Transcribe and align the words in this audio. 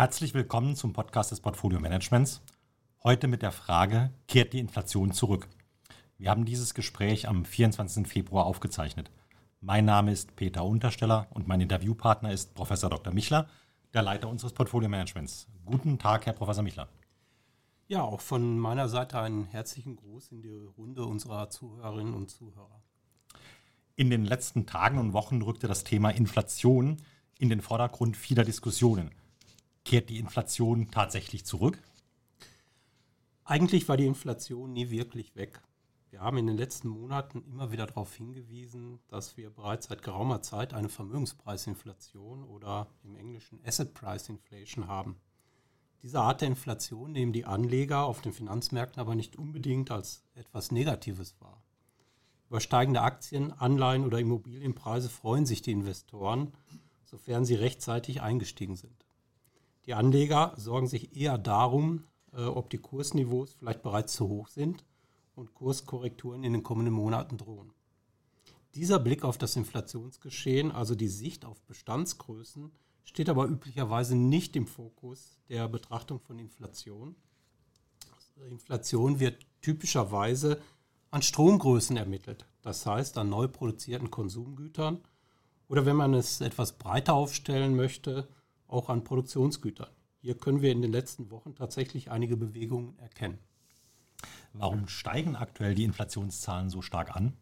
Herzlich 0.00 0.32
willkommen 0.32 0.76
zum 0.76 0.94
Podcast 0.94 1.30
des 1.30 1.40
Portfolio 1.40 1.78
Managements. 1.78 2.40
Heute 3.04 3.28
mit 3.28 3.42
der 3.42 3.52
Frage, 3.52 4.10
kehrt 4.28 4.54
die 4.54 4.58
Inflation 4.58 5.12
zurück? 5.12 5.46
Wir 6.16 6.30
haben 6.30 6.46
dieses 6.46 6.72
Gespräch 6.72 7.28
am 7.28 7.44
24. 7.44 8.08
Februar 8.08 8.46
aufgezeichnet. 8.46 9.10
Mein 9.60 9.84
Name 9.84 10.10
ist 10.10 10.36
Peter 10.36 10.64
Untersteller 10.64 11.26
und 11.34 11.48
mein 11.48 11.60
Interviewpartner 11.60 12.32
ist 12.32 12.54
Professor 12.54 12.88
Dr. 12.88 13.12
Michler, 13.12 13.46
der 13.92 14.00
Leiter 14.00 14.30
unseres 14.30 14.54
Portfolio 14.54 14.88
Managements. 14.88 15.48
Guten 15.66 15.98
Tag, 15.98 16.24
Herr 16.24 16.32
Professor 16.32 16.62
Michler. 16.62 16.88
Ja, 17.86 18.00
auch 18.00 18.22
von 18.22 18.58
meiner 18.58 18.88
Seite 18.88 19.20
einen 19.20 19.44
herzlichen 19.44 19.96
Gruß 19.96 20.32
in 20.32 20.40
die 20.40 20.64
Runde 20.78 21.04
unserer 21.04 21.50
Zuhörerinnen 21.50 22.14
und 22.14 22.30
Zuhörer. 22.30 22.80
In 23.96 24.08
den 24.08 24.24
letzten 24.24 24.64
Tagen 24.64 24.96
und 24.96 25.12
Wochen 25.12 25.42
rückte 25.42 25.68
das 25.68 25.84
Thema 25.84 26.08
Inflation 26.08 27.02
in 27.38 27.50
den 27.50 27.60
Vordergrund 27.60 28.16
vieler 28.16 28.44
Diskussionen. 28.44 29.10
Kehrt 29.90 30.08
die 30.08 30.20
Inflation 30.20 30.92
tatsächlich 30.92 31.44
zurück? 31.44 31.82
Eigentlich 33.42 33.88
war 33.88 33.96
die 33.96 34.06
Inflation 34.06 34.72
nie 34.72 34.90
wirklich 34.90 35.34
weg. 35.34 35.60
Wir 36.10 36.20
haben 36.20 36.38
in 36.38 36.46
den 36.46 36.56
letzten 36.56 36.86
Monaten 36.86 37.42
immer 37.50 37.72
wieder 37.72 37.88
darauf 37.88 38.14
hingewiesen, 38.14 39.00
dass 39.08 39.36
wir 39.36 39.50
bereits 39.50 39.88
seit 39.88 40.04
geraumer 40.04 40.42
Zeit 40.42 40.74
eine 40.74 40.88
Vermögenspreisinflation 40.88 42.44
oder 42.44 42.86
im 43.02 43.16
Englischen 43.16 43.58
Asset 43.66 43.92
Price 43.92 44.28
Inflation 44.28 44.86
haben. 44.86 45.16
Diese 46.04 46.20
Art 46.20 46.40
der 46.40 46.46
Inflation 46.50 47.10
nehmen 47.10 47.32
die 47.32 47.44
Anleger 47.44 48.04
auf 48.04 48.20
den 48.20 48.32
Finanzmärkten 48.32 49.00
aber 49.00 49.16
nicht 49.16 49.34
unbedingt 49.34 49.90
als 49.90 50.22
etwas 50.36 50.70
Negatives 50.70 51.34
wahr. 51.40 51.64
Über 52.48 52.60
steigende 52.60 53.00
Aktien, 53.00 53.50
Anleihen 53.50 54.04
oder 54.04 54.20
Immobilienpreise 54.20 55.08
freuen 55.08 55.46
sich 55.46 55.62
die 55.62 55.72
Investoren, 55.72 56.52
sofern 57.02 57.44
sie 57.44 57.56
rechtzeitig 57.56 58.22
eingestiegen 58.22 58.76
sind. 58.76 59.09
Die 59.86 59.94
Anleger 59.94 60.52
sorgen 60.56 60.86
sich 60.86 61.16
eher 61.16 61.38
darum, 61.38 62.04
äh, 62.32 62.44
ob 62.44 62.70
die 62.70 62.78
Kursniveaus 62.78 63.54
vielleicht 63.54 63.82
bereits 63.82 64.14
zu 64.14 64.28
hoch 64.28 64.48
sind 64.48 64.84
und 65.34 65.54
Kurskorrekturen 65.54 66.44
in 66.44 66.52
den 66.52 66.62
kommenden 66.62 66.94
Monaten 66.94 67.38
drohen. 67.38 67.72
Dieser 68.74 69.00
Blick 69.00 69.24
auf 69.24 69.38
das 69.38 69.56
Inflationsgeschehen, 69.56 70.70
also 70.70 70.94
die 70.94 71.08
Sicht 71.08 71.44
auf 71.44 71.60
Bestandsgrößen, 71.62 72.70
steht 73.04 73.28
aber 73.28 73.46
üblicherweise 73.46 74.14
nicht 74.14 74.54
im 74.54 74.66
Fokus 74.66 75.38
der 75.48 75.66
Betrachtung 75.66 76.20
von 76.20 76.38
Inflation. 76.38 77.16
Inflation 78.48 79.18
wird 79.18 79.44
typischerweise 79.60 80.60
an 81.10 81.22
Stromgrößen 81.22 81.96
ermittelt, 81.96 82.46
das 82.62 82.86
heißt 82.86 83.18
an 83.18 83.28
neu 83.28 83.48
produzierten 83.48 84.10
Konsumgütern 84.10 85.00
oder 85.68 85.84
wenn 85.84 85.96
man 85.96 86.14
es 86.14 86.40
etwas 86.40 86.78
breiter 86.78 87.14
aufstellen 87.14 87.74
möchte, 87.74 88.28
auch 88.70 88.88
an 88.88 89.04
Produktionsgütern. 89.04 89.90
Hier 90.20 90.36
können 90.36 90.62
wir 90.62 90.72
in 90.72 90.82
den 90.82 90.92
letzten 90.92 91.30
Wochen 91.30 91.54
tatsächlich 91.54 92.10
einige 92.10 92.36
Bewegungen 92.36 92.98
erkennen. 92.98 93.38
Warum 94.52 94.88
steigen 94.88 95.36
aktuell 95.36 95.74
die 95.74 95.84
Inflationszahlen 95.84 96.70
so 96.70 96.82
stark 96.82 97.14
an? 97.14 97.32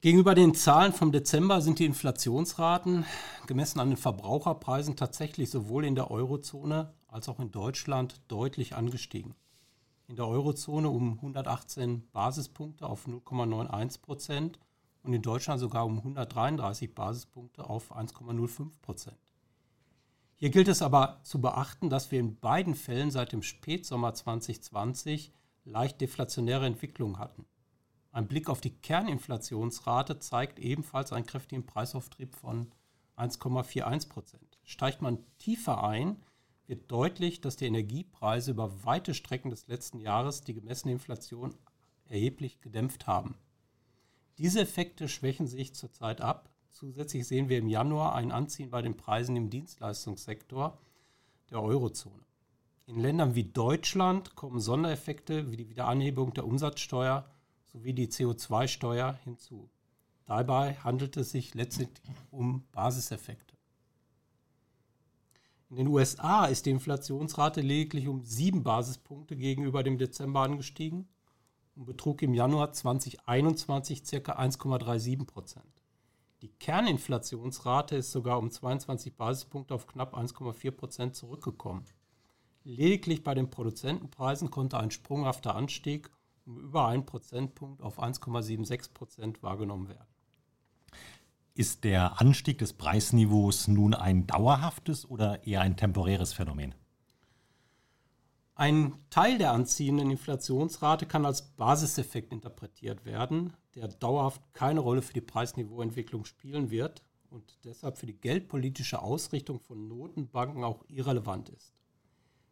Gegenüber 0.00 0.34
den 0.34 0.54
Zahlen 0.54 0.94
vom 0.94 1.12
Dezember 1.12 1.60
sind 1.60 1.78
die 1.78 1.84
Inflationsraten 1.84 3.04
gemessen 3.46 3.80
an 3.80 3.90
den 3.90 3.98
Verbraucherpreisen 3.98 4.96
tatsächlich 4.96 5.50
sowohl 5.50 5.84
in 5.84 5.94
der 5.94 6.10
Eurozone 6.10 6.94
als 7.08 7.28
auch 7.28 7.38
in 7.38 7.50
Deutschland 7.50 8.18
deutlich 8.28 8.74
angestiegen. 8.74 9.34
In 10.08 10.16
der 10.16 10.26
Eurozone 10.26 10.88
um 10.88 11.14
118 11.16 12.08
Basispunkte 12.12 12.86
auf 12.86 13.06
0,91 13.06 14.00
Prozent 14.00 14.58
und 15.02 15.12
in 15.12 15.22
Deutschland 15.22 15.60
sogar 15.60 15.86
um 15.86 15.98
133 15.98 16.94
Basispunkte 16.94 17.68
auf 17.68 17.96
1,05 17.96 18.70
Prozent. 18.82 19.18
Hier 20.36 20.50
gilt 20.50 20.68
es 20.68 20.80
aber 20.80 21.20
zu 21.22 21.40
beachten, 21.40 21.90
dass 21.90 22.10
wir 22.10 22.20
in 22.20 22.38
beiden 22.38 22.74
Fällen 22.74 23.10
seit 23.10 23.32
dem 23.32 23.42
Spätsommer 23.42 24.14
2020 24.14 25.32
leicht 25.64 26.00
deflationäre 26.00 26.66
Entwicklungen 26.66 27.18
hatten. 27.18 27.44
Ein 28.12 28.26
Blick 28.26 28.48
auf 28.48 28.60
die 28.60 28.70
Kerninflationsrate 28.74 30.18
zeigt 30.18 30.58
ebenfalls 30.58 31.12
einen 31.12 31.26
kräftigen 31.26 31.66
Preisauftrieb 31.66 32.34
von 32.34 32.72
1,41 33.16 34.08
Prozent. 34.08 34.58
Steigt 34.64 35.02
man 35.02 35.18
tiefer 35.38 35.84
ein, 35.84 36.16
wird 36.66 36.90
deutlich, 36.90 37.40
dass 37.40 37.56
die 37.56 37.66
Energiepreise 37.66 38.52
über 38.52 38.84
weite 38.84 39.12
Strecken 39.12 39.50
des 39.50 39.66
letzten 39.68 40.00
Jahres 40.00 40.42
die 40.42 40.54
gemessene 40.54 40.92
Inflation 40.92 41.54
erheblich 42.06 42.60
gedämpft 42.60 43.06
haben. 43.06 43.36
Diese 44.38 44.60
Effekte 44.60 45.08
schwächen 45.08 45.46
sich 45.46 45.74
zurzeit 45.74 46.20
ab. 46.20 46.50
Zusätzlich 46.70 47.26
sehen 47.26 47.48
wir 47.48 47.58
im 47.58 47.68
Januar 47.68 48.14
ein 48.14 48.32
Anziehen 48.32 48.70
bei 48.70 48.80
den 48.80 48.96
Preisen 48.96 49.36
im 49.36 49.50
Dienstleistungssektor 49.50 50.78
der 51.50 51.62
Eurozone. 51.62 52.24
In 52.86 53.00
Ländern 53.00 53.34
wie 53.34 53.44
Deutschland 53.44 54.34
kommen 54.34 54.60
Sondereffekte 54.60 55.50
wie 55.50 55.56
die 55.56 55.68
Wiederanhebung 55.68 56.32
der 56.32 56.46
Umsatzsteuer 56.46 57.30
sowie 57.66 57.92
die 57.92 58.08
CO2-Steuer 58.08 59.18
hinzu. 59.24 59.68
Dabei 60.26 60.74
handelt 60.74 61.16
es 61.16 61.30
sich 61.30 61.54
letztlich 61.54 61.88
um 62.30 62.64
Basiseffekte. 62.72 63.56
In 65.70 65.76
den 65.76 65.86
USA 65.86 66.46
ist 66.46 66.66
die 66.66 66.70
Inflationsrate 66.70 67.60
lediglich 67.60 68.08
um 68.08 68.24
sieben 68.24 68.64
Basispunkte 68.64 69.36
gegenüber 69.36 69.84
dem 69.84 69.98
Dezember 69.98 70.40
angestiegen 70.40 71.08
und 71.76 71.86
betrug 71.86 72.22
im 72.22 72.34
Januar 72.34 72.72
2021 72.72 74.04
ca. 74.04 74.32
1,37 74.32 75.26
Prozent. 75.26 75.82
Die 76.42 76.48
Kerninflationsrate 76.48 77.96
ist 77.96 78.12
sogar 78.12 78.38
um 78.38 78.50
22 78.50 79.14
Basispunkte 79.14 79.74
auf 79.74 79.86
knapp 79.86 80.16
1,4 80.16 80.70
Prozent 80.70 81.14
zurückgekommen. 81.14 81.84
Lediglich 82.64 83.22
bei 83.22 83.34
den 83.34 83.50
Produzentenpreisen 83.50 84.50
konnte 84.50 84.78
ein 84.78 84.90
sprunghafter 84.90 85.54
Anstieg 85.54 86.10
um 86.46 86.58
über 86.58 86.86
einen 86.86 87.06
Prozentpunkt 87.06 87.82
auf 87.82 88.02
1,76 88.02 88.92
Prozent 88.92 89.42
wahrgenommen 89.42 89.88
werden. 89.88 90.06
Ist 91.54 91.84
der 91.84 92.20
Anstieg 92.20 92.58
des 92.58 92.72
Preisniveaus 92.72 93.68
nun 93.68 93.94
ein 93.94 94.26
dauerhaftes 94.26 95.08
oder 95.08 95.46
eher 95.46 95.60
ein 95.60 95.76
temporäres 95.76 96.32
Phänomen? 96.32 96.74
Ein 98.60 98.92
Teil 99.08 99.38
der 99.38 99.52
anziehenden 99.52 100.10
Inflationsrate 100.10 101.06
kann 101.06 101.24
als 101.24 101.40
Basiseffekt 101.40 102.30
interpretiert 102.30 103.06
werden, 103.06 103.54
der 103.74 103.88
dauerhaft 103.88 104.42
keine 104.52 104.80
Rolle 104.80 105.00
für 105.00 105.14
die 105.14 105.22
Preisniveauentwicklung 105.22 106.26
spielen 106.26 106.70
wird 106.70 107.02
und 107.30 107.56
deshalb 107.64 107.96
für 107.96 108.04
die 108.04 108.20
geldpolitische 108.20 109.00
Ausrichtung 109.00 109.60
von 109.60 109.88
Notenbanken 109.88 110.62
auch 110.62 110.84
irrelevant 110.88 111.48
ist. 111.48 111.72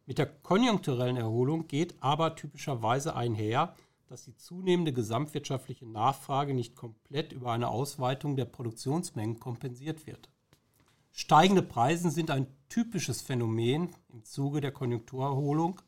Mit 0.07 0.17
der 0.17 0.25
konjunkturellen 0.25 1.17
Erholung 1.17 1.67
geht 1.67 1.93
aber 2.01 2.35
typischerweise 2.35 3.15
einher, 3.15 3.75
dass 4.07 4.23
die 4.23 4.35
zunehmende 4.35 4.93
gesamtwirtschaftliche 4.93 5.85
Nachfrage 5.85 6.55
nicht 6.55 6.75
komplett 6.75 7.33
über 7.33 7.51
eine 7.51 7.67
Ausweitung 7.67 8.35
der 8.35 8.45
Produktionsmengen 8.45 9.39
kompensiert 9.39 10.07
wird. 10.07 10.27
Steigende 11.11 11.61
Preise 11.61 12.09
sind 12.09 12.31
ein 12.31 12.47
typisches 12.67 13.21
Phänomen 13.21 13.89
im 14.11 14.23
Zuge 14.23 14.59
der 14.59 14.71
Konjunkturerholung 14.71 15.79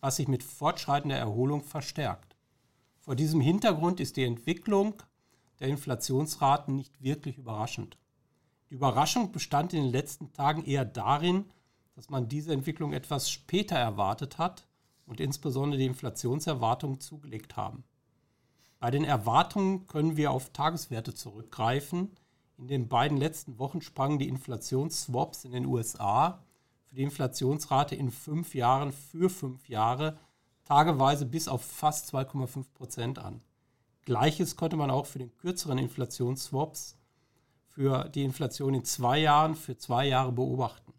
was 0.00 0.16
sich 0.16 0.28
mit 0.28 0.42
fortschreitender 0.42 1.16
Erholung 1.16 1.62
verstärkt. 1.64 2.36
Vor 3.00 3.16
diesem 3.16 3.40
Hintergrund 3.40 4.00
ist 4.00 4.16
die 4.16 4.24
Entwicklung 4.24 5.02
der 5.60 5.68
Inflationsraten 5.68 6.76
nicht 6.76 7.02
wirklich 7.02 7.38
überraschend. 7.38 7.98
Die 8.70 8.74
Überraschung 8.74 9.32
bestand 9.32 9.72
in 9.72 9.82
den 9.82 9.92
letzten 9.92 10.32
Tagen 10.32 10.64
eher 10.64 10.84
darin, 10.84 11.46
dass 11.94 12.10
man 12.10 12.28
diese 12.28 12.52
Entwicklung 12.52 12.92
etwas 12.92 13.30
später 13.30 13.76
erwartet 13.76 14.38
hat 14.38 14.68
und 15.06 15.20
insbesondere 15.20 15.78
die 15.78 15.86
Inflationserwartungen 15.86 17.00
zugelegt 17.00 17.56
haben. 17.56 17.82
Bei 18.78 18.90
den 18.90 19.04
Erwartungen 19.04 19.86
können 19.86 20.16
wir 20.16 20.30
auf 20.30 20.50
Tageswerte 20.50 21.14
zurückgreifen. 21.14 22.10
In 22.58 22.68
den 22.68 22.88
beiden 22.88 23.18
letzten 23.18 23.58
Wochen 23.58 23.80
sprangen 23.80 24.18
die 24.18 24.28
Inflationsswaps 24.28 25.44
in 25.44 25.52
den 25.52 25.66
USA 25.66 26.44
für 26.88 26.94
die 26.94 27.02
Inflationsrate 27.02 27.94
in 27.94 28.10
fünf 28.10 28.54
Jahren 28.54 28.92
für 28.92 29.28
fünf 29.28 29.68
Jahre 29.68 30.18
tageweise 30.64 31.26
bis 31.26 31.48
auf 31.48 31.62
fast 31.62 32.14
2,5 32.14 32.72
Prozent 32.74 33.18
an. 33.18 33.42
Gleiches 34.04 34.56
konnte 34.56 34.76
man 34.76 34.90
auch 34.90 35.06
für 35.06 35.18
den 35.18 35.36
kürzeren 35.36 35.78
Inflationsswaps 35.78 36.96
für 37.66 38.08
die 38.08 38.24
Inflation 38.24 38.74
in 38.74 38.84
zwei 38.84 39.18
Jahren 39.18 39.54
für 39.54 39.76
zwei 39.76 40.06
Jahre 40.06 40.32
beobachten. 40.32 40.94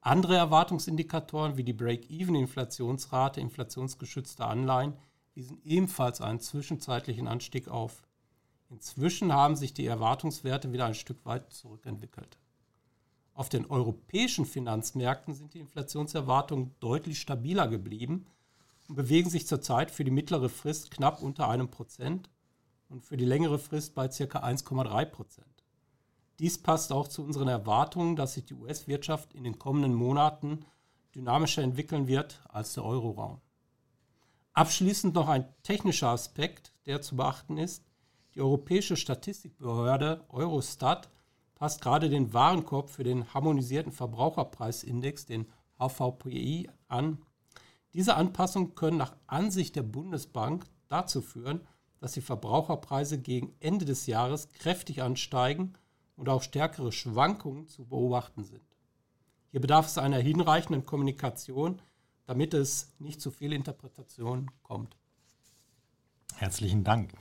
Andere 0.00 0.36
Erwartungsindikatoren 0.36 1.56
wie 1.56 1.64
die 1.64 1.72
Break-Even-Inflationsrate 1.72 3.40
inflationsgeschützter 3.40 4.46
Anleihen 4.46 4.94
wiesen 5.32 5.58
ebenfalls 5.64 6.20
einen 6.20 6.40
zwischenzeitlichen 6.40 7.26
Anstieg 7.26 7.68
auf. 7.68 8.02
Inzwischen 8.68 9.32
haben 9.32 9.56
sich 9.56 9.72
die 9.72 9.86
Erwartungswerte 9.86 10.72
wieder 10.72 10.84
ein 10.84 10.94
Stück 10.94 11.24
weit 11.24 11.50
zurückentwickelt. 11.52 12.38
Auf 13.34 13.48
den 13.48 13.66
europäischen 13.66 14.46
Finanzmärkten 14.46 15.34
sind 15.34 15.54
die 15.54 15.60
Inflationserwartungen 15.60 16.74
deutlich 16.78 17.20
stabiler 17.20 17.66
geblieben 17.66 18.26
und 18.88 18.94
bewegen 18.94 19.28
sich 19.28 19.48
zurzeit 19.48 19.90
für 19.90 20.04
die 20.04 20.12
mittlere 20.12 20.48
Frist 20.48 20.92
knapp 20.92 21.20
unter 21.20 21.48
einem 21.48 21.68
Prozent 21.68 22.30
und 22.88 23.04
für 23.04 23.16
die 23.16 23.24
längere 23.24 23.58
Frist 23.58 23.96
bei 23.96 24.06
ca. 24.06 24.38
1,3 24.38 25.04
Prozent. 25.06 25.64
Dies 26.38 26.62
passt 26.62 26.92
auch 26.92 27.08
zu 27.08 27.24
unseren 27.24 27.48
Erwartungen, 27.48 28.14
dass 28.14 28.34
sich 28.34 28.44
die 28.44 28.54
US-Wirtschaft 28.54 29.34
in 29.34 29.42
den 29.42 29.58
kommenden 29.58 29.94
Monaten 29.94 30.64
dynamischer 31.14 31.62
entwickeln 31.62 32.06
wird 32.06 32.40
als 32.48 32.74
der 32.74 32.84
Euroraum. 32.84 33.40
Abschließend 34.52 35.14
noch 35.14 35.28
ein 35.28 35.52
technischer 35.64 36.08
Aspekt, 36.08 36.72
der 36.86 37.02
zu 37.02 37.16
beachten 37.16 37.58
ist. 37.58 37.84
Die 38.34 38.40
Europäische 38.40 38.96
Statistikbehörde 38.96 40.24
Eurostat 40.28 41.08
passt 41.64 41.80
gerade 41.80 42.10
den 42.10 42.34
Warenkorb 42.34 42.90
für 42.90 43.04
den 43.04 43.32
harmonisierten 43.32 43.90
Verbraucherpreisindex, 43.90 45.24
den 45.24 45.46
HVPI, 45.78 46.68
an. 46.88 47.22
Diese 47.94 48.16
Anpassungen 48.16 48.74
können 48.74 48.98
nach 48.98 49.16
Ansicht 49.26 49.74
der 49.74 49.82
Bundesbank 49.82 50.66
dazu 50.88 51.22
führen, 51.22 51.66
dass 52.00 52.12
die 52.12 52.20
Verbraucherpreise 52.20 53.18
gegen 53.18 53.54
Ende 53.60 53.86
des 53.86 54.06
Jahres 54.06 54.50
kräftig 54.50 55.00
ansteigen 55.00 55.72
und 56.16 56.28
auch 56.28 56.42
stärkere 56.42 56.92
Schwankungen 56.92 57.66
zu 57.66 57.86
beobachten 57.86 58.44
sind. 58.44 58.76
Hier 59.50 59.62
bedarf 59.62 59.86
es 59.86 59.96
einer 59.96 60.18
hinreichenden 60.18 60.84
Kommunikation, 60.84 61.80
damit 62.26 62.52
es 62.52 62.92
nicht 62.98 63.22
zu 63.22 63.30
viel 63.30 63.54
Interpretation 63.54 64.50
kommt. 64.62 64.98
Herzlichen 66.34 66.84
Dank. 66.84 67.14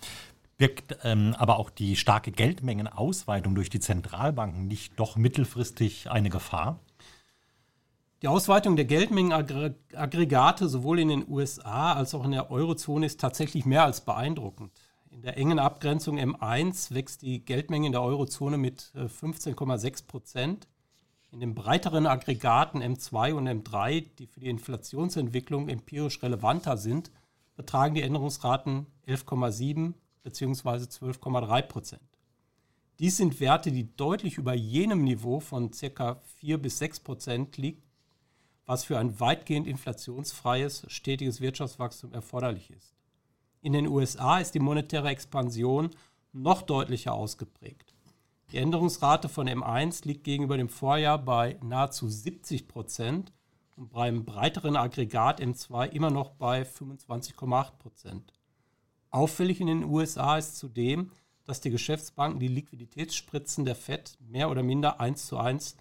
Birgt 0.57 0.97
ähm, 1.03 1.35
aber 1.37 1.57
auch 1.57 1.69
die 1.69 1.95
starke 1.95 2.31
Geldmengenausweitung 2.31 3.55
durch 3.55 3.69
die 3.69 3.79
Zentralbanken 3.79 4.67
nicht 4.67 4.99
doch 4.99 5.15
mittelfristig 5.15 6.11
eine 6.11 6.29
Gefahr? 6.29 6.79
Die 8.21 8.29
Ausweitung 8.29 8.77
der 8.77 8.85
Geldmengenaggregate 8.85 10.69
sowohl 10.69 10.99
in 10.99 11.09
den 11.09 11.27
USA 11.27 11.93
als 11.93 12.13
auch 12.15 12.23
in 12.23 12.31
der 12.31 12.51
Eurozone 12.51 13.05
ist 13.05 13.19
tatsächlich 13.19 13.65
mehr 13.65 13.83
als 13.83 14.01
beeindruckend. 14.01 14.71
In 15.09 15.21
der 15.21 15.37
engen 15.37 15.59
Abgrenzung 15.59 16.17
M1 16.17 16.93
wächst 16.93 17.21
die 17.21 17.43
Geldmenge 17.43 17.87
in 17.87 17.91
der 17.91 18.01
Eurozone 18.01 18.57
mit 18.57 18.91
15,6 18.95 19.85
äh, 19.85 20.03
Prozent. 20.07 20.67
In 21.31 21.39
den 21.39 21.53
breiteren 21.53 22.07
Aggregaten 22.07 22.81
M2 22.81 23.33
und 23.33 23.49
M3, 23.49 24.05
die 24.17 24.27
für 24.27 24.39
die 24.39 24.49
Inflationsentwicklung 24.49 25.67
empirisch 25.67 26.23
relevanter 26.23 26.77
sind, 26.77 27.11
betragen 27.55 27.95
die 27.95 28.03
Änderungsraten 28.03 28.87
11,7 29.07 29.95
bzw. 30.23 30.85
12,3 30.85 31.61
Prozent. 31.63 32.01
Dies 32.99 33.17
sind 33.17 33.39
Werte, 33.39 33.71
die 33.71 33.95
deutlich 33.95 34.37
über 34.37 34.53
jenem 34.53 35.03
Niveau 35.03 35.39
von 35.39 35.71
ca. 35.71 36.21
4 36.37 36.57
bis 36.57 36.77
6 36.77 36.99
Prozent 37.01 37.57
liegt, 37.57 37.83
was 38.65 38.85
für 38.85 38.97
ein 38.97 39.19
weitgehend 39.19 39.67
inflationsfreies, 39.67 40.85
stetiges 40.87 41.41
Wirtschaftswachstum 41.41 42.13
erforderlich 42.13 42.71
ist. 42.71 42.95
In 43.61 43.73
den 43.73 43.87
USA 43.87 44.39
ist 44.39 44.53
die 44.53 44.59
monetäre 44.59 45.09
Expansion 45.09 45.89
noch 46.31 46.61
deutlicher 46.61 47.13
ausgeprägt. 47.13 47.93
Die 48.51 48.57
Änderungsrate 48.57 49.29
von 49.29 49.47
M1 49.47 50.05
liegt 50.05 50.23
gegenüber 50.23 50.57
dem 50.57 50.69
Vorjahr 50.69 51.17
bei 51.17 51.57
nahezu 51.63 52.07
70 52.07 52.67
Prozent 52.67 53.33
und 53.75 53.91
beim 53.91 54.25
breiteren 54.25 54.75
Aggregat 54.75 55.41
M2 55.41 55.89
immer 55.89 56.11
noch 56.11 56.29
bei 56.31 56.61
25,8 56.61 57.71
Prozent. 57.79 58.33
Auffällig 59.13 59.61
in 59.61 59.67
den 59.67 59.83
USA 59.83 60.39
ist 60.39 60.57
zudem, 60.57 61.11
dass 61.45 61.61
die 61.61 61.69
Geschäftsbanken 61.69 62.39
die 62.39 62.47
Liquiditätsspritzen 62.47 63.63
der 63.63 63.75
FED 63.75 64.17
mehr 64.19 64.49
oder 64.49 64.63
minder 64.63 64.99
eins 64.99 65.27
zu 65.27 65.37
eins 65.37 65.77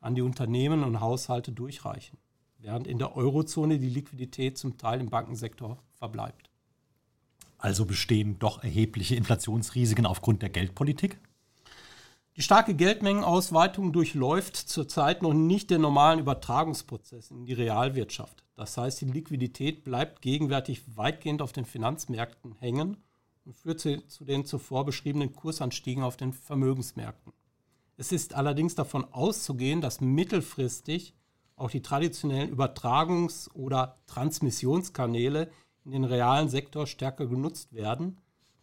an 0.00 0.14
die 0.14 0.22
Unternehmen 0.22 0.82
und 0.82 1.00
Haushalte 1.00 1.52
durchreichen, 1.52 2.16
während 2.56 2.86
in 2.86 2.98
der 2.98 3.14
Eurozone 3.14 3.78
die 3.78 3.90
Liquidität 3.90 4.56
zum 4.56 4.78
Teil 4.78 4.98
im 4.98 5.10
Bankensektor 5.10 5.76
verbleibt. 5.92 6.48
Also 7.58 7.84
bestehen 7.84 8.38
doch 8.38 8.64
erhebliche 8.64 9.14
Inflationsrisiken 9.14 10.06
aufgrund 10.06 10.40
der 10.40 10.48
Geldpolitik? 10.48 11.18
Die 12.36 12.42
starke 12.42 12.74
Geldmengenausweitung 12.74 13.92
durchläuft 13.92 14.56
zurzeit 14.56 15.22
noch 15.22 15.34
nicht 15.34 15.70
den 15.70 15.80
normalen 15.80 16.20
Übertragungsprozess 16.20 17.30
in 17.30 17.44
die 17.44 17.52
Realwirtschaft. 17.52 18.44
Das 18.54 18.76
heißt, 18.76 19.00
die 19.00 19.06
Liquidität 19.06 19.84
bleibt 19.84 20.22
gegenwärtig 20.22 20.82
weitgehend 20.96 21.42
auf 21.42 21.52
den 21.52 21.64
Finanzmärkten 21.64 22.54
hängen 22.60 22.98
und 23.44 23.56
führt 23.56 23.80
zu 23.80 24.24
den 24.24 24.44
zuvor 24.44 24.84
beschriebenen 24.84 25.32
Kursanstiegen 25.32 26.04
auf 26.04 26.16
den 26.16 26.32
Vermögensmärkten. 26.32 27.32
Es 27.96 28.12
ist 28.12 28.34
allerdings 28.34 28.74
davon 28.74 29.04
auszugehen, 29.12 29.80
dass 29.80 30.00
mittelfristig 30.00 31.14
auch 31.56 31.70
die 31.70 31.82
traditionellen 31.82 32.54
Übertragungs- 32.54 33.50
oder 33.52 33.98
Transmissionskanäle 34.06 35.50
in 35.84 35.90
den 35.90 36.04
realen 36.04 36.48
Sektor 36.48 36.86
stärker 36.86 37.26
genutzt 37.26 37.72
werden. 37.72 38.18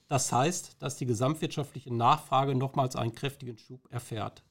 Das 0.07 0.31
heißt, 0.31 0.81
dass 0.81 0.95
die 0.95 1.05
gesamtwirtschaftliche 1.05 1.93
Nachfrage 1.93 2.55
nochmals 2.55 2.95
einen 2.95 3.13
kräftigen 3.13 3.57
Schub 3.57 3.91
erfährt. 3.91 4.43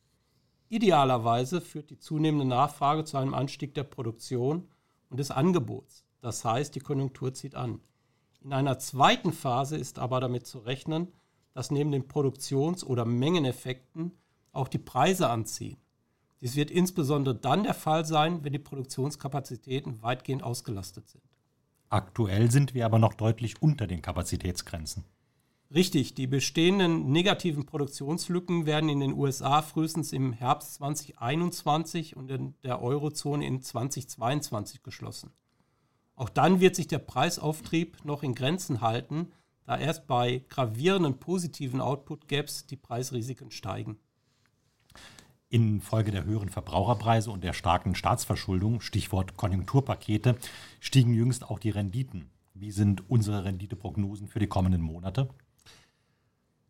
Idealerweise 0.68 1.60
führt 1.60 1.90
die 1.90 1.98
zunehmende 1.98 2.44
Nachfrage 2.44 3.04
zu 3.04 3.16
einem 3.16 3.34
Anstieg 3.34 3.74
der 3.74 3.84
Produktion 3.84 4.68
und 5.08 5.18
des 5.18 5.30
Angebots. 5.30 6.04
Das 6.20 6.44
heißt, 6.44 6.74
die 6.74 6.80
Konjunktur 6.80 7.32
zieht 7.32 7.54
an. 7.54 7.80
In 8.40 8.52
einer 8.52 8.78
zweiten 8.78 9.32
Phase 9.32 9.76
ist 9.76 9.98
aber 9.98 10.20
damit 10.20 10.46
zu 10.46 10.58
rechnen, 10.58 11.12
dass 11.54 11.70
neben 11.70 11.92
den 11.92 12.08
Produktions- 12.08 12.84
oder 12.84 13.04
Mengeneffekten 13.04 14.12
auch 14.52 14.68
die 14.68 14.78
Preise 14.78 15.30
anziehen. 15.30 15.78
Dies 16.40 16.54
wird 16.54 16.70
insbesondere 16.70 17.34
dann 17.34 17.62
der 17.62 17.74
Fall 17.74 18.04
sein, 18.04 18.44
wenn 18.44 18.52
die 18.52 18.58
Produktionskapazitäten 18.58 20.02
weitgehend 20.02 20.42
ausgelastet 20.42 21.08
sind. 21.08 21.22
Aktuell 21.88 22.50
sind 22.50 22.74
wir 22.74 22.84
aber 22.84 22.98
noch 22.98 23.14
deutlich 23.14 23.62
unter 23.62 23.86
den 23.86 24.02
Kapazitätsgrenzen. 24.02 25.04
Richtig, 25.74 26.14
die 26.14 26.28
bestehenden 26.28 27.10
negativen 27.10 27.66
Produktionslücken 27.66 28.66
werden 28.66 28.88
in 28.88 29.00
den 29.00 29.14
USA 29.14 29.62
frühestens 29.62 30.12
im 30.12 30.32
Herbst 30.32 30.74
2021 30.74 32.16
und 32.16 32.30
in 32.30 32.54
der 32.62 32.80
Eurozone 32.80 33.44
in 33.44 33.62
2022 33.62 34.84
geschlossen. 34.84 35.32
Auch 36.14 36.28
dann 36.28 36.60
wird 36.60 36.76
sich 36.76 36.86
der 36.86 37.00
Preisauftrieb 37.00 38.04
noch 38.04 38.22
in 38.22 38.36
Grenzen 38.36 38.80
halten, 38.80 39.32
da 39.64 39.76
erst 39.76 40.06
bei 40.06 40.44
gravierenden 40.48 41.18
positiven 41.18 41.80
Output-Gaps 41.80 42.66
die 42.66 42.76
Preisrisiken 42.76 43.50
steigen. 43.50 43.98
Infolge 45.48 46.12
der 46.12 46.24
höheren 46.24 46.48
Verbraucherpreise 46.48 47.30
und 47.30 47.42
der 47.42 47.52
starken 47.52 47.96
Staatsverschuldung, 47.96 48.80
Stichwort 48.80 49.36
Konjunkturpakete, 49.36 50.36
stiegen 50.78 51.12
jüngst 51.12 51.44
auch 51.44 51.58
die 51.58 51.70
Renditen. 51.70 52.30
Wie 52.54 52.70
sind 52.70 53.10
unsere 53.10 53.44
Renditeprognosen 53.44 54.28
für 54.28 54.38
die 54.38 54.46
kommenden 54.46 54.80
Monate? 54.80 55.28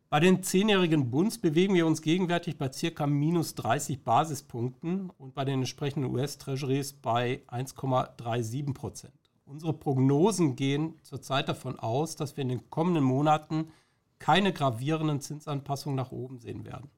Bei 0.08 0.20
den 0.20 0.44
zehnjährigen 0.44 1.11
Bunds 1.11 1.37
bewegen 1.37 1.75
wir 1.75 1.85
uns 1.85 2.00
gegenwärtig 2.00 2.58
bei 2.58 2.69
ca. 2.69 3.06
minus 3.08 3.56
30 3.56 4.05
Basispunkten 4.05 5.10
und 5.10 5.34
bei 5.34 5.44
den 5.44 5.58
entsprechenden 5.60 6.15
US-Treasuries 6.15 6.93
bei 6.93 7.43
1,37 7.48 8.72
Prozent. 8.72 9.13
Unsere 9.46 9.72
Prognosen 9.72 10.55
gehen 10.55 10.94
zurzeit 11.03 11.48
davon 11.48 11.77
aus, 11.81 12.15
dass 12.15 12.36
wir 12.36 12.43
in 12.43 12.51
den 12.51 12.70
kommenden 12.70 13.03
Monaten 13.03 13.72
keine 14.20 14.53
gravierenden 14.53 15.20
Zinsanpassungen 15.20 15.96
nach 15.96 16.13
oben 16.13 16.39
sehen 16.39 16.65
werden. 16.65 16.89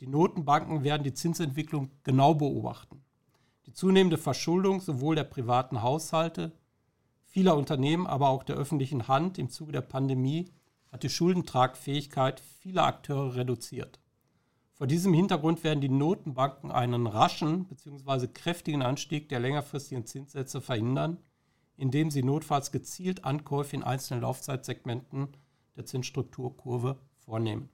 Die 0.00 0.06
Notenbanken 0.06 0.84
werden 0.84 1.04
die 1.04 1.14
Zinsentwicklung 1.14 1.90
genau 2.02 2.34
beobachten. 2.34 3.02
Die 3.64 3.72
zunehmende 3.72 4.18
Verschuldung 4.18 4.82
sowohl 4.82 5.14
der 5.14 5.24
privaten 5.24 5.80
Haushalte, 5.80 6.52
vieler 7.24 7.56
Unternehmen, 7.56 8.06
aber 8.06 8.28
auch 8.28 8.42
der 8.42 8.56
öffentlichen 8.56 9.08
Hand 9.08 9.38
im 9.38 9.48
Zuge 9.48 9.72
der 9.72 9.80
Pandemie 9.80 10.50
hat 10.92 11.02
die 11.02 11.08
Schuldentragfähigkeit 11.08 12.40
vieler 12.60 12.84
Akteure 12.84 13.34
reduziert. 13.34 13.98
Vor 14.74 14.86
diesem 14.86 15.14
Hintergrund 15.14 15.64
werden 15.64 15.80
die 15.80 15.88
Notenbanken 15.88 16.70
einen 16.70 17.06
raschen 17.06 17.66
bzw. 17.66 18.28
kräftigen 18.28 18.82
Anstieg 18.82 19.28
der 19.28 19.40
längerfristigen 19.40 20.06
Zinssätze 20.06 20.60
verhindern, 20.60 21.18
indem 21.76 22.10
sie 22.10 22.22
notfalls 22.22 22.72
gezielt 22.72 23.24
Ankäufe 23.24 23.74
in 23.74 23.82
einzelnen 23.82 24.22
Laufzeitsegmenten 24.22 25.28
der 25.76 25.86
Zinsstrukturkurve 25.86 26.98
vornehmen. 27.18 27.70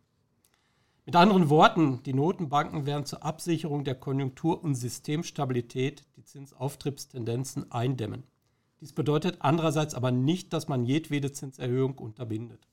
Mit 1.06 1.16
anderen 1.16 1.48
Worten, 1.48 2.02
die 2.02 2.12
Notenbanken 2.12 2.84
werden 2.84 3.06
zur 3.06 3.24
Absicherung 3.24 3.82
der 3.82 3.94
Konjunktur- 3.94 4.62
und 4.62 4.74
Systemstabilität 4.74 6.04
die 6.16 6.24
Zinsauftriebstendenzen 6.24 7.72
eindämmen. 7.72 8.24
Dies 8.80 8.92
bedeutet 8.92 9.38
andererseits 9.40 9.94
aber 9.94 10.10
nicht, 10.10 10.52
dass 10.52 10.68
man 10.68 10.84
jedwede 10.84 11.32
Zinserhöhung 11.32 11.96
unterbindet. 11.96 12.68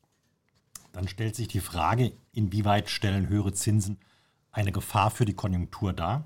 Dann 0.96 1.10
stellt 1.10 1.36
sich 1.36 1.50
die 1.50 1.60
Frage, 1.60 2.14
inwieweit 2.32 2.90
stellen 2.90 3.28
höhere 3.28 3.52
Zinsen 3.52 4.00
eine 4.54 4.72
Gefahr 4.72 5.12
für 5.12 5.26
die 5.26 5.34
Konjunktur 5.34 5.92
dar? 5.92 6.26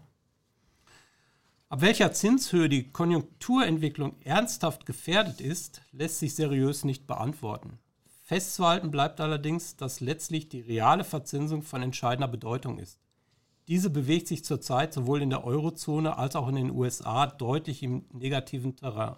Ab 1.70 1.82
welcher 1.82 2.12
Zinshöhe 2.12 2.70
die 2.70 2.92
Konjunkturentwicklung 2.92 4.22
ernsthaft 4.22 4.86
gefährdet 4.86 5.42
ist, 5.42 5.82
lässt 5.92 6.20
sich 6.20 6.36
seriös 6.36 6.86
nicht 6.86 7.08
beantworten. 7.08 7.80
Festzuhalten 8.24 8.92
bleibt 8.92 9.20
allerdings, 9.22 9.76
dass 9.76 10.02
letztlich 10.02 10.50
die 10.50 10.62
reale 10.62 11.04
Verzinsung 11.04 11.64
von 11.64 11.82
entscheidender 11.82 12.28
Bedeutung 12.28 12.78
ist. 12.78 13.00
Diese 13.68 13.90
bewegt 13.90 14.28
sich 14.28 14.46
zurzeit 14.46 14.94
sowohl 14.94 15.24
in 15.24 15.32
der 15.32 15.46
Eurozone 15.46 16.20
als 16.20 16.36
auch 16.36 16.48
in 16.48 16.56
den 16.56 16.70
USA 16.70 17.26
deutlich 17.26 17.82
im 17.82 18.06
negativen 18.14 18.76
Terrain. 18.76 19.16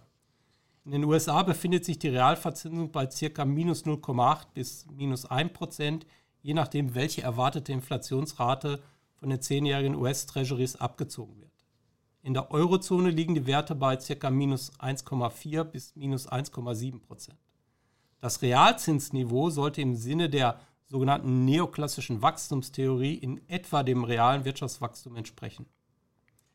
In 0.84 0.92
den 0.92 1.04
USA 1.04 1.44
befindet 1.44 1.86
sich 1.86 2.00
die 2.00 2.08
Realverzinsung 2.08 2.92
bei 2.92 3.06
ca. 3.06 3.46
minus 3.46 3.86
0,8 3.86 4.48
bis 4.54 4.88
minus 4.92 5.26
1 5.26 5.54
Prozent, 5.54 6.08
je 6.42 6.56
nachdem, 6.56 6.96
welche 6.96 7.22
erwartete 7.22 7.72
Inflationsrate 7.72 8.82
von 9.14 9.30
den 9.30 9.42
zehnjährigen 9.42 9.96
US-Treasuries 9.96 10.78
abgezogen 10.78 11.40
wird. 11.40 11.52
In 12.24 12.34
der 12.34 12.52
Eurozone 12.52 13.12
liegen 13.12 13.36
die 13.36 13.46
Werte 13.46 13.76
bei 13.76 13.96
ca. 13.96 14.30
minus 14.32 14.72
1,4 14.80 15.64
bis 15.64 15.96
minus 15.96 16.28
1,7 16.28 17.00
Prozent. 17.00 17.38
Das 18.20 18.42
Realzinsniveau 18.42 19.52
sollte 19.52 19.82
im 19.82 19.96
Sinne 19.96 20.30
der 20.30 20.60
sogenannten 20.88 21.46
neoklassischen 21.46 22.22
Wachstumstheorie 22.22 23.16
in 23.16 23.48
etwa 23.48 23.84
dem 23.84 24.04
realen 24.04 24.46
Wirtschaftswachstum 24.46 25.16
entsprechen. 25.16 25.68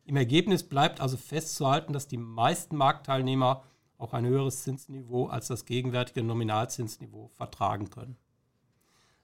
Im 0.05 0.15
Ergebnis 0.15 0.63
bleibt 0.63 1.01
also 1.01 1.17
festzuhalten, 1.17 1.91
dass 1.91 2.07
die 2.07 2.17
meisten 2.17 2.77
Marktteilnehmer 2.77 3.63
auch 3.97 4.13
ein 4.13 4.25
höheres 4.25 4.63
Zinsniveau 4.63 5.27
als 5.27 5.47
das 5.47 5.65
gegenwärtige 5.65 6.23
Nominalzinsniveau 6.23 7.29
vertragen 7.29 7.89
können. 7.89 8.17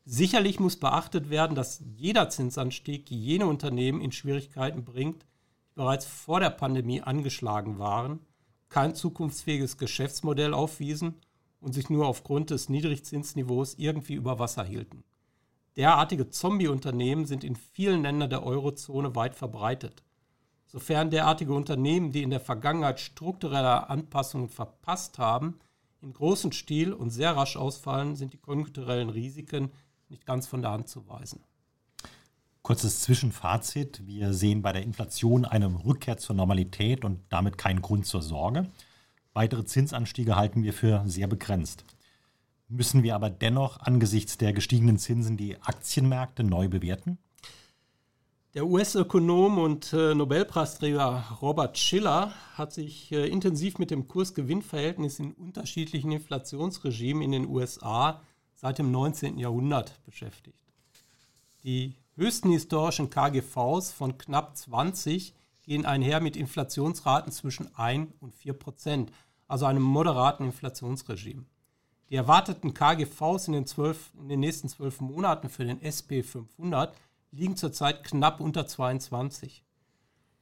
Sicherlich 0.06 0.60
muss 0.60 0.78
beachtet 0.78 1.30
werden, 1.30 1.56
dass 1.56 1.82
jeder 1.96 2.30
Zinsanstieg 2.30 3.10
jene 3.10 3.46
Unternehmen 3.46 4.02
in 4.02 4.12
Schwierigkeiten 4.12 4.84
bringt, 4.84 5.24
die 5.24 5.76
bereits 5.76 6.06
vor 6.06 6.40
der 6.40 6.50
Pandemie 6.50 7.02
angeschlagen 7.02 7.80
waren, 7.80 8.20
kein 8.70 8.96
zukunftsfähiges 8.96 9.78
Geschäftsmodell 9.78 10.54
aufwiesen 10.54 11.16
und 11.62 11.74
sich 11.74 11.90
nur 11.90 12.08
aufgrund 12.08 12.50
des 12.50 12.70
Niedrigzinsniveaus 12.70 13.76
irgendwie 13.76 14.16
über 14.16 14.40
Wasser 14.40 14.64
hielten. 14.64 15.04
Derartige 15.78 16.30
Zombie-Unternehmen 16.30 17.26
sind 17.26 17.44
in 17.44 17.56
vielen 17.56 18.04
Ländern 18.04 18.30
der 18.30 18.44
Eurozone 18.44 19.16
weit 19.16 19.36
verbreitet. 19.36 20.04
Sofern 20.74 21.12
derartige 21.12 21.54
Unternehmen, 21.54 22.12
die 22.12 22.24
in 22.24 22.32
der 22.32 22.40
Vergangenheit 22.40 23.00
strukturelle 23.00 23.92
Anpassungen 23.92 24.50
verpasst 24.50 25.20
haben, 25.20 25.60
im 26.02 26.14
großen 26.14 26.52
Stil 26.52 26.94
und 26.94 27.12
sehr 27.12 27.38
rasch 27.38 27.58
ausfallen, 27.58 28.16
sind 28.16 28.34
die 28.34 28.40
konjunkturellen 28.40 29.10
Risiken 29.10 29.72
nicht 30.10 30.26
ganz 30.26 30.48
von 30.48 30.64
der 30.64 30.72
Hand 30.72 30.88
zu 30.88 31.08
weisen. 31.08 31.44
Kurzes 32.64 33.02
Zwischenfazit. 33.02 34.08
Wir 34.08 34.34
sehen 34.34 34.64
bei 34.64 34.74
der 34.74 34.82
Inflation 34.82 35.46
eine 35.46 35.68
Rückkehr 35.86 36.18
zur 36.18 36.36
Normalität 36.36 37.06
und 37.06 37.20
damit 37.30 37.60
keinen 37.60 37.84
Grund 37.84 38.08
zur 38.08 38.24
Sorge. 38.24 38.68
Weitere 39.34 39.66
Zinsanstiege 39.66 40.36
halten 40.36 40.64
wir 40.64 40.74
für 40.74 41.04
sehr 41.06 41.28
begrenzt. 41.28 41.84
Müssen 42.68 43.04
wir 43.04 43.14
aber 43.14 43.30
dennoch 43.30 43.80
angesichts 43.80 44.40
der 44.40 44.54
gestiegenen 44.54 44.98
Zinsen 44.98 45.38
die 45.38 45.62
Aktienmärkte 45.62 46.44
neu 46.44 46.68
bewerten? 46.68 47.20
Der 48.54 48.68
US-Ökonom 48.68 49.58
und 49.58 49.94
äh, 49.94 50.14
Nobelpreisträger 50.14 51.40
Robert 51.42 51.76
Schiller 51.76 52.36
hat 52.54 52.72
sich 52.72 53.12
äh, 53.12 53.28
intensiv 53.28 53.80
mit 53.80 53.90
dem 53.90 54.08
Kurs-Gewinn-Verhältnis 54.08 55.18
in 55.18 55.34
unterschiedlichen 55.34 56.12
Inflationsregimen 56.12 57.24
in 57.24 57.32
den 57.32 57.48
USA 57.48 58.22
seit 58.54 58.78
dem 58.78 58.92
19. 58.92 59.40
Jahrhundert 59.40 60.00
beschäftigt. 60.06 60.68
Die 61.64 61.96
höchsten 62.16 62.52
historischen 62.52 63.10
KGVs 63.10 63.92
von 63.92 64.20
knapp 64.20 64.56
20 64.56 65.34
gehen 65.64 65.88
einher 65.88 66.22
mit 66.22 66.38
Inflationsraten 66.38 67.32
zwischen 67.32 67.76
1 67.76 68.12
und 68.20 68.36
4 68.36 68.54
Prozent, 68.54 69.12
also 69.48 69.66
einem 69.66 69.82
moderaten 69.82 70.46
Inflationsregime. 70.46 71.46
Die 72.12 72.16
erwarteten 72.18 72.76
KGVs 72.76 73.48
in 73.48 73.54
den, 73.54 73.66
12, 73.66 74.12
in 74.20 74.30
den 74.30 74.42
nächsten 74.42 74.70
zwölf 74.70 75.02
Monaten 75.02 75.50
für 75.50 75.66
den 75.66 75.82
SP 75.82 76.22
500 76.22 76.94
liegen 77.34 77.56
zurzeit 77.56 78.04
knapp 78.04 78.40
unter 78.40 78.68
22. 78.68 79.66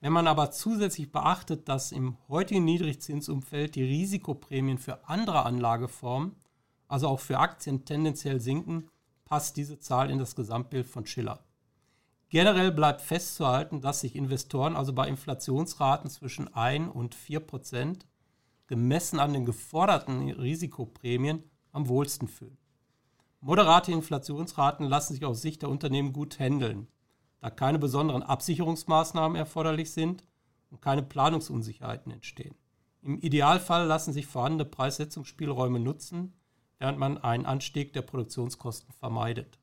Wenn 0.02 0.12
man 0.12 0.28
aber 0.28 0.52
zusätzlich 0.52 1.12
beachtet, 1.12 1.70
dass 1.70 1.92
im 1.92 2.18
heutigen 2.28 2.66
Niedrigzinsumfeld 2.66 3.76
die 3.76 3.84
Risikoprämien 3.84 4.78
für 4.78 5.08
andere 5.08 5.46
Anlageformen, 5.46 6.36
also 6.88 7.08
auch 7.08 7.20
für 7.20 7.40
Aktien, 7.40 7.86
tendenziell 7.86 8.42
sinken, 8.42 8.90
passt 9.24 9.56
diese 9.56 9.80
Zahl 9.80 10.10
in 10.10 10.18
das 10.18 10.36
Gesamtbild 10.36 10.86
von 10.86 11.06
Schiller. 11.06 11.46
Generell 12.30 12.72
bleibt 12.72 13.02
festzuhalten, 13.02 13.80
dass 13.80 14.02
sich 14.02 14.16
Investoren 14.16 14.76
also 14.76 14.92
bei 14.92 15.08
Inflationsraten 15.08 16.10
zwischen 16.10 16.54
1 16.54 16.94
und 16.94 17.16
4 17.16 17.40
Prozent 17.42 18.08
gemessen 18.68 19.20
an 19.20 19.34
den 19.34 19.46
geforderten 19.46 20.30
Risikoprämien 20.32 21.44
am 21.72 21.88
wohlsten 21.88 22.28
fühlen. 22.28 22.58
Moderate 23.44 23.92
Inflationsraten 23.92 24.86
lassen 24.86 25.14
sich 25.16 25.26
aus 25.26 25.42
Sicht 25.42 25.64
der 25.64 25.70
Unternehmen 25.70 26.14
gut 26.14 26.40
handeln, 26.40 26.88
da 27.40 27.50
keine 27.50 27.80
besonderen 27.80 28.22
Absicherungsmaßnahmen 28.22 29.36
erforderlich 29.36 29.92
sind 29.92 30.24
und 30.70 30.80
keine 30.80 31.02
Planungsunsicherheiten 31.02 32.12
entstehen. 32.12 32.54
Im 33.02 33.20
Idealfall 33.20 33.88
lassen 33.88 34.14
sich 34.14 34.28
vorhandene 34.28 34.70
Preissetzungsspielräume 34.70 35.80
nutzen, 35.80 36.34
während 36.78 37.00
man 37.00 37.18
einen 37.18 37.48
Anstieg 37.48 37.94
der 37.94 38.04
Produktionskosten 38.04 38.94
vermeidet. 38.94 39.58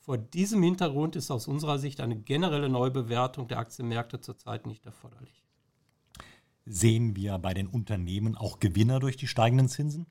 Vor 0.00 0.16
diesem 0.16 0.62
Hintergrund 0.62 1.16
ist 1.16 1.30
aus 1.30 1.48
unserer 1.48 1.78
Sicht 1.78 2.00
eine 2.00 2.16
generelle 2.16 2.70
Neubewertung 2.70 3.46
der 3.46 3.58
Aktienmärkte 3.58 4.22
zurzeit 4.22 4.66
nicht 4.66 4.86
erforderlich. 4.86 5.44
Sehen 6.64 7.14
wir 7.14 7.38
bei 7.38 7.52
den 7.52 7.66
Unternehmen 7.66 8.36
auch 8.36 8.58
Gewinner 8.58 9.00
durch 9.00 9.18
die 9.18 9.26
steigenden 9.26 9.68
Zinsen? 9.68 10.06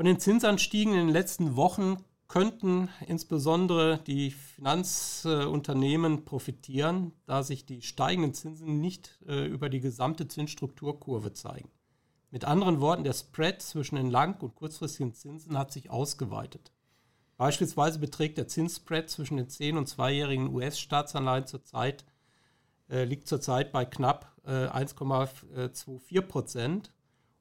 Von 0.00 0.06
den 0.06 0.18
Zinsanstiegen 0.18 0.94
in 0.94 1.00
den 1.00 1.08
letzten 1.10 1.56
Wochen 1.56 1.98
könnten 2.26 2.88
insbesondere 3.06 4.00
die 4.06 4.30
Finanzunternehmen 4.30 6.24
profitieren, 6.24 7.12
da 7.26 7.42
sich 7.42 7.66
die 7.66 7.82
steigenden 7.82 8.32
Zinsen 8.32 8.80
nicht 8.80 9.18
äh, 9.28 9.44
über 9.44 9.68
die 9.68 9.80
gesamte 9.80 10.26
Zinsstrukturkurve 10.26 11.34
zeigen. 11.34 11.68
Mit 12.30 12.46
anderen 12.46 12.80
Worten, 12.80 13.04
der 13.04 13.12
Spread 13.12 13.60
zwischen 13.60 13.96
den 13.96 14.10
lang- 14.10 14.40
und 14.40 14.54
kurzfristigen 14.54 15.12
Zinsen 15.12 15.58
hat 15.58 15.70
sich 15.70 15.90
ausgeweitet. 15.90 16.72
Beispielsweise 17.36 17.98
beträgt 17.98 18.38
der 18.38 18.48
Zinsspread 18.48 19.10
zwischen 19.10 19.36
den 19.36 19.48
10- 19.48 19.76
und 19.76 19.86
2-jährigen 19.86 20.48
US-Staatsanleihen 20.48 21.46
zurzeit 21.46 22.06
äh, 22.88 23.04
liegt 23.04 23.28
zurzeit 23.28 23.70
bei 23.70 23.84
knapp 23.84 24.34
äh, 24.46 24.66
1,24 24.68 26.22
Prozent 26.22 26.90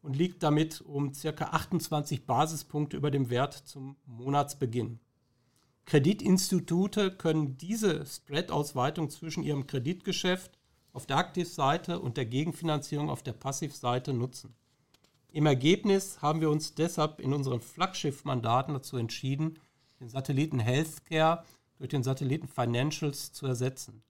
und 0.01 0.15
liegt 0.15 0.43
damit 0.43 0.81
um 0.81 1.11
ca. 1.11 1.45
28 1.45 2.25
Basispunkte 2.25 2.97
über 2.97 3.11
dem 3.11 3.29
Wert 3.29 3.53
zum 3.53 3.97
Monatsbeginn. 4.05 4.99
Kreditinstitute 5.85 7.11
können 7.11 7.57
diese 7.57 8.05
Spread-Ausweitung 8.05 9.09
zwischen 9.09 9.43
ihrem 9.43 9.65
Kreditgeschäft 9.65 10.59
auf 10.93 11.05
der 11.05 11.17
Aktivseite 11.17 11.99
und 11.99 12.17
der 12.17 12.25
Gegenfinanzierung 12.25 13.09
auf 13.09 13.23
der 13.23 13.33
Passivseite 13.33 14.13
nutzen. 14.13 14.55
Im 15.31 15.45
Ergebnis 15.45 16.21
haben 16.21 16.41
wir 16.41 16.49
uns 16.49 16.75
deshalb 16.75 17.19
in 17.19 17.33
unseren 17.33 17.61
Flaggschiff-Mandaten 17.61 18.73
dazu 18.73 18.97
entschieden, 18.97 19.59
den 19.99 20.09
Satelliten 20.09 20.59
Healthcare 20.59 21.43
durch 21.77 21.89
den 21.89 22.03
Satelliten 22.03 22.47
Financials 22.47 23.31
zu 23.31 23.45
ersetzen. 23.45 24.03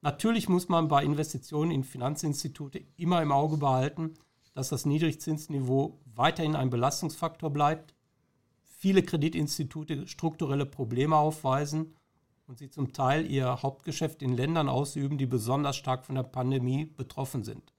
Natürlich 0.00 0.48
muss 0.48 0.68
man 0.68 0.88
bei 0.88 1.04
Investitionen 1.04 1.70
in 1.70 1.84
Finanzinstitute 1.84 2.80
immer 2.96 3.22
im 3.22 3.32
Auge 3.32 3.56
behalten, 3.56 4.14
dass 4.58 4.70
das 4.70 4.86
Niedrigzinsniveau 4.86 6.00
weiterhin 6.16 6.56
ein 6.56 6.68
Belastungsfaktor 6.68 7.48
bleibt, 7.48 7.94
viele 8.64 9.04
Kreditinstitute 9.04 10.08
strukturelle 10.08 10.66
Probleme 10.66 11.14
aufweisen 11.14 11.94
und 12.48 12.58
sie 12.58 12.68
zum 12.68 12.92
Teil 12.92 13.30
ihr 13.30 13.62
Hauptgeschäft 13.62 14.20
in 14.20 14.36
Ländern 14.36 14.68
ausüben, 14.68 15.16
die 15.16 15.26
besonders 15.26 15.76
stark 15.76 16.04
von 16.04 16.16
der 16.16 16.24
Pandemie 16.24 16.86
betroffen 16.86 17.44
sind. 17.44 17.72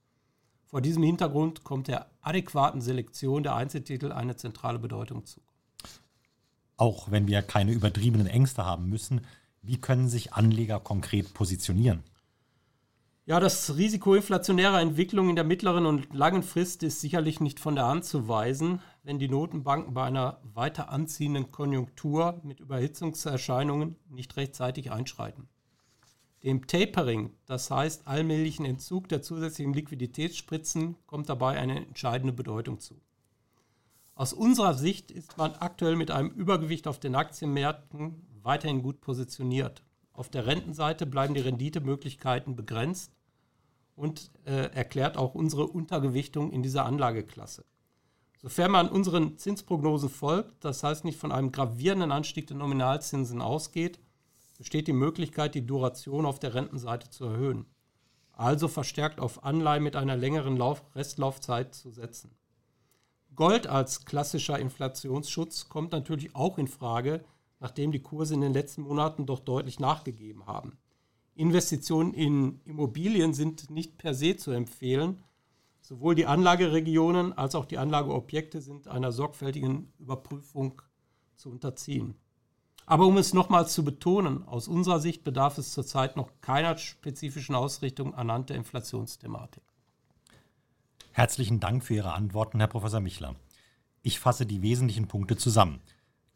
Vor 0.67 0.79
diesem 0.79 1.03
Hintergrund 1.03 1.65
kommt 1.65 1.89
der 1.89 2.11
adäquaten 2.21 2.79
Selektion 2.79 3.43
der 3.43 3.55
Einzeltitel 3.55 4.13
eine 4.13 4.37
zentrale 4.37 4.79
Bedeutung 4.79 5.25
zu. 5.25 5.41
Auch 6.77 7.11
wenn 7.11 7.27
wir 7.27 7.41
keine 7.41 7.73
übertriebenen 7.73 8.27
Ängste 8.27 8.63
haben 8.63 8.87
müssen, 8.87 9.25
wie 9.61 9.81
können 9.81 10.07
sich 10.07 10.31
Anleger 10.31 10.79
konkret 10.79 11.33
positionieren? 11.33 12.05
Ja, 13.29 13.39
das 13.39 13.77
Risiko 13.77 14.15
inflationärer 14.15 14.81
Entwicklung 14.81 15.29
in 15.29 15.35
der 15.35 15.45
mittleren 15.45 15.85
und 15.85 16.11
langen 16.15 16.41
Frist 16.41 16.81
ist 16.81 16.99
sicherlich 16.99 17.39
nicht 17.39 17.59
von 17.59 17.75
der 17.75 17.85
Hand 17.85 18.03
zu 18.03 18.27
weisen, 18.27 18.81
wenn 19.03 19.19
die 19.19 19.29
Notenbanken 19.29 19.93
bei 19.93 20.05
einer 20.05 20.41
weiter 20.55 20.89
anziehenden 20.89 21.51
Konjunktur 21.51 22.41
mit 22.43 22.59
Überhitzungserscheinungen 22.59 23.97
nicht 24.09 24.35
rechtzeitig 24.35 24.91
einschreiten. 24.91 25.47
Dem 26.43 26.65
Tapering, 26.65 27.29
das 27.45 27.69
heißt 27.69 28.07
allmählichen 28.07 28.65
Entzug 28.65 29.07
der 29.09 29.21
zusätzlichen 29.21 29.75
Liquiditätsspritzen, 29.75 30.95
kommt 31.05 31.29
dabei 31.29 31.59
eine 31.59 31.85
entscheidende 31.85 32.33
Bedeutung 32.33 32.79
zu. 32.79 32.99
Aus 34.15 34.33
unserer 34.33 34.73
Sicht 34.73 35.11
ist 35.11 35.37
man 35.37 35.51
aktuell 35.51 35.97
mit 35.97 36.09
einem 36.09 36.31
Übergewicht 36.31 36.87
auf 36.87 36.99
den 36.99 37.13
Aktienmärkten 37.13 38.25
weiterhin 38.41 38.81
gut 38.81 39.01
positioniert. 39.01 39.83
Auf 40.13 40.29
der 40.29 40.47
Rentenseite 40.47 41.05
bleiben 41.05 41.35
die 41.35 41.41
Renditemöglichkeiten 41.41 42.55
begrenzt 42.55 43.18
und 43.99 44.31
äh, 44.45 44.71
erklärt 44.73 45.17
auch 45.17 45.35
unsere 45.35 45.67
Untergewichtung 45.67 46.51
in 46.51 46.63
dieser 46.63 46.85
Anlageklasse. 46.85 47.65
Sofern 48.41 48.71
man 48.71 48.87
unseren 48.87 49.37
Zinsprognosen 49.37 50.09
folgt, 50.09 50.63
das 50.63 50.81
heißt 50.81 51.03
nicht 51.03 51.19
von 51.19 51.33
einem 51.33 51.51
gravierenden 51.51 52.11
Anstieg 52.11 52.47
der 52.47 52.55
Nominalzinsen 52.55 53.41
ausgeht, 53.41 53.99
besteht 54.57 54.87
die 54.87 54.93
Möglichkeit, 54.93 55.53
die 55.53 55.65
Duration 55.65 56.25
auf 56.25 56.39
der 56.39 56.53
Rentenseite 56.53 57.09
zu 57.09 57.25
erhöhen. 57.25 57.65
Also 58.31 58.69
verstärkt 58.69 59.19
auf 59.19 59.43
Anleihen 59.43 59.83
mit 59.83 59.97
einer 59.97 60.15
längeren 60.15 60.55
Lauf 60.55 60.83
Restlaufzeit 60.95 61.75
zu 61.75 61.91
setzen. 61.91 62.31
Gold 63.35 63.67
als 63.67 64.05
klassischer 64.05 64.57
Inflationsschutz 64.57 65.67
kommt 65.67 65.91
natürlich 65.91 66.35
auch 66.35 66.57
in 66.57 66.69
Frage, 66.69 67.25
nachdem 67.59 67.91
die 67.91 68.01
Kurse 68.01 68.33
in 68.33 68.41
den 68.41 68.53
letzten 68.53 68.83
Monaten 68.83 69.25
doch 69.25 69.39
deutlich 69.39 69.81
nachgegeben 69.81 70.45
haben. 70.45 70.77
Investitionen 71.39 72.13
in 72.13 72.59
Immobilien 72.65 73.33
sind 73.33 73.69
nicht 73.69 73.97
per 73.97 74.13
se 74.13 74.35
zu 74.35 74.51
empfehlen. 74.51 75.23
Sowohl 75.79 76.13
die 76.13 76.25
Anlageregionen 76.25 77.31
als 77.31 77.55
auch 77.55 77.63
die 77.63 77.77
Anlageobjekte 77.77 78.59
sind 78.59 78.89
einer 78.89 79.13
sorgfältigen 79.13 79.93
Überprüfung 79.99 80.81
zu 81.37 81.49
unterziehen. 81.49 82.15
Aber 82.85 83.05
um 83.07 83.17
es 83.17 83.33
nochmals 83.33 83.73
zu 83.73 83.85
betonen, 83.85 84.45
aus 84.49 84.67
unserer 84.67 84.99
Sicht 84.99 85.23
bedarf 85.23 85.57
es 85.57 85.71
zurzeit 85.71 86.17
noch 86.17 86.29
keiner 86.41 86.77
spezifischen 86.77 87.55
Ausrichtung 87.55 88.13
anhand 88.15 88.49
der 88.49 88.57
Inflationsthematik. 88.57 89.63
Herzlichen 91.13 91.61
Dank 91.61 91.85
für 91.85 91.95
Ihre 91.95 92.13
Antworten, 92.13 92.59
Herr 92.59 92.67
Professor 92.67 92.99
Michler. 92.99 93.35
Ich 94.01 94.19
fasse 94.19 94.45
die 94.45 94.61
wesentlichen 94.61 95.07
Punkte 95.07 95.37
zusammen. 95.37 95.79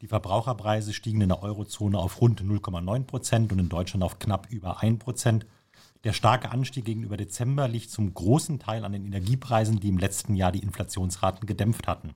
Die 0.04 0.08
Verbraucherpreise 0.08 0.92
stiegen 0.92 1.22
in 1.22 1.30
der 1.30 1.42
Eurozone 1.42 1.96
auf 1.96 2.20
rund 2.20 2.42
0,9 2.42 3.04
Prozent 3.04 3.52
und 3.52 3.58
in 3.58 3.70
Deutschland 3.70 4.04
auf 4.04 4.18
knapp 4.18 4.50
über 4.50 4.82
1 4.82 4.98
Prozent. 4.98 5.46
Der 6.04 6.12
starke 6.12 6.50
Anstieg 6.50 6.84
gegenüber 6.84 7.16
Dezember 7.16 7.68
liegt 7.68 7.88
zum 7.88 8.12
großen 8.12 8.58
Teil 8.58 8.84
an 8.84 8.92
den 8.92 9.06
Energiepreisen, 9.06 9.80
die 9.80 9.88
im 9.88 9.96
letzten 9.96 10.34
Jahr 10.36 10.52
die 10.52 10.58
Inflationsraten 10.58 11.46
gedämpft 11.46 11.88
hatten. 11.88 12.10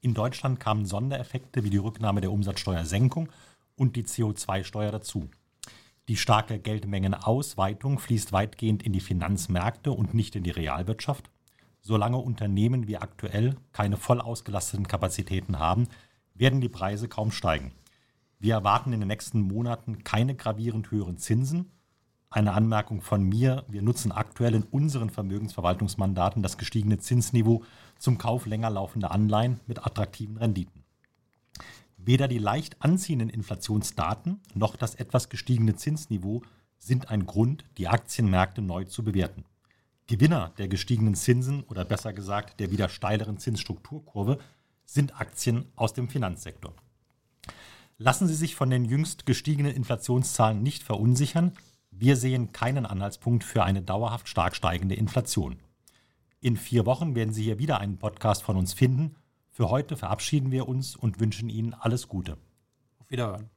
In 0.00 0.12
Deutschland 0.12 0.58
kamen 0.58 0.84
Sondereffekte 0.84 1.62
wie 1.62 1.70
die 1.70 1.76
Rücknahme 1.76 2.20
der 2.20 2.32
Umsatzsteuersenkung 2.32 3.28
und 3.76 3.94
die 3.94 4.02
CO2-Steuer 4.02 4.90
dazu. 4.90 5.30
Die 6.08 6.16
starke 6.16 6.58
Geldmengenausweitung 6.58 8.00
fließt 8.00 8.32
weitgehend 8.32 8.82
in 8.82 8.92
die 8.92 8.98
Finanzmärkte 8.98 9.92
und 9.92 10.14
nicht 10.14 10.34
in 10.34 10.42
die 10.42 10.50
Realwirtschaft. 10.50 11.30
Solange 11.80 12.16
Unternehmen 12.16 12.88
wie 12.88 12.96
aktuell 12.96 13.54
keine 13.70 13.96
voll 13.96 14.20
ausgelasteten 14.20 14.88
Kapazitäten 14.88 15.60
haben, 15.60 15.86
werden 16.34 16.60
die 16.60 16.68
Preise 16.68 17.08
kaum 17.08 17.30
steigen. 17.30 17.72
Wir 18.38 18.54
erwarten 18.54 18.92
in 18.92 19.00
den 19.00 19.08
nächsten 19.08 19.40
Monaten 19.40 20.02
keine 20.04 20.34
gravierend 20.34 20.90
höheren 20.90 21.18
Zinsen. 21.18 21.70
Eine 22.28 22.54
Anmerkung 22.54 23.00
von 23.00 23.22
mir, 23.22 23.64
wir 23.68 23.82
nutzen 23.82 24.10
aktuell 24.10 24.54
in 24.54 24.64
unseren 24.64 25.10
Vermögensverwaltungsmandaten 25.10 26.42
das 26.42 26.58
gestiegene 26.58 26.98
Zinsniveau 26.98 27.62
zum 27.98 28.18
Kauf 28.18 28.46
länger 28.46 28.70
laufender 28.70 29.10
Anleihen 29.10 29.60
mit 29.66 29.86
attraktiven 29.86 30.38
Renditen. 30.38 30.82
Weder 31.98 32.26
die 32.26 32.38
leicht 32.38 32.82
anziehenden 32.82 33.28
Inflationsdaten 33.28 34.40
noch 34.54 34.74
das 34.74 34.96
etwas 34.96 35.28
gestiegene 35.28 35.76
Zinsniveau 35.76 36.42
sind 36.78 37.10
ein 37.10 37.26
Grund, 37.26 37.64
die 37.78 37.86
Aktienmärkte 37.86 38.60
neu 38.60 38.84
zu 38.84 39.04
bewerten. 39.04 39.44
Gewinner 40.08 40.52
der 40.58 40.66
gestiegenen 40.66 41.14
Zinsen 41.14 41.62
oder 41.62 41.84
besser 41.84 42.12
gesagt 42.12 42.58
der 42.58 42.72
wieder 42.72 42.88
steileren 42.88 43.38
Zinsstrukturkurve 43.38 44.38
sind 44.84 45.20
Aktien 45.20 45.66
aus 45.76 45.92
dem 45.92 46.08
Finanzsektor. 46.08 46.74
Lassen 47.98 48.26
Sie 48.26 48.34
sich 48.34 48.56
von 48.56 48.70
den 48.70 48.84
jüngst 48.84 49.26
gestiegenen 49.26 49.74
Inflationszahlen 49.74 50.62
nicht 50.62 50.82
verunsichern. 50.82 51.52
Wir 51.90 52.16
sehen 52.16 52.52
keinen 52.52 52.86
Anhaltspunkt 52.86 53.44
für 53.44 53.62
eine 53.62 53.82
dauerhaft 53.82 54.28
stark 54.28 54.56
steigende 54.56 54.94
Inflation. 54.94 55.58
In 56.40 56.56
vier 56.56 56.86
Wochen 56.86 57.14
werden 57.14 57.32
Sie 57.32 57.44
hier 57.44 57.58
wieder 57.58 57.78
einen 57.78 57.98
Podcast 57.98 58.42
von 58.42 58.56
uns 58.56 58.72
finden. 58.72 59.14
Für 59.50 59.70
heute 59.70 59.96
verabschieden 59.96 60.50
wir 60.50 60.66
uns 60.66 60.96
und 60.96 61.20
wünschen 61.20 61.48
Ihnen 61.48 61.74
alles 61.74 62.08
Gute. 62.08 62.36
Auf 62.98 63.10
Wiederhören. 63.10 63.50